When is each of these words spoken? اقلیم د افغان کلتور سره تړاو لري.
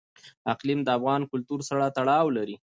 اقلیم 0.53 0.79
د 0.83 0.89
افغان 0.97 1.21
کلتور 1.31 1.59
سره 1.69 1.83
تړاو 1.97 2.27
لري. 2.37 2.55